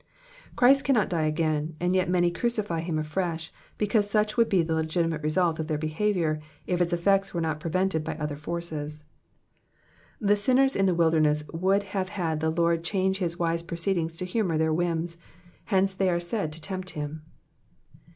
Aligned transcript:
Christ 0.55 0.83
cannot 0.83 1.11
die 1.11 1.27
again, 1.27 1.75
and 1.79 1.93
yet 1.95 2.09
many 2.09 2.31
crucify 2.31 2.79
him 2.79 2.97
afresh, 2.97 3.53
because 3.77 4.09
such 4.09 4.35
would 4.35 4.49
be 4.49 4.63
the 4.63 4.73
legitimate 4.73 5.21
result 5.21 5.59
of 5.59 5.67
their 5.67 5.77
behaviour 5.77 6.39
if 6.65 6.81
its 6.81 6.91
effects 6.91 7.35
were 7.35 7.39
not 7.39 7.59
prevented 7.59 8.03
by 8.03 8.15
other 8.15 8.35
forces. 8.35 9.03
The 10.19 10.35
sinners 10.35 10.75
m 10.75 10.87
the 10.87 10.95
wilderness 10.95 11.43
would 11.53 11.83
have 11.93 12.09
had 12.09 12.39
the 12.39 12.49
Lord 12.49 12.83
change 12.83 13.19
his 13.19 13.37
wise 13.37 13.61
proceedings 13.61 14.17
to 14.17 14.25
humour 14.25 14.57
their 14.57 14.73
whims, 14.73 15.17
hence 15.65 15.93
they 15.93 16.09
are 16.09 16.19
said 16.19 16.51
to 16.53 16.59
tempt 16.61 16.89
him. 16.97 17.21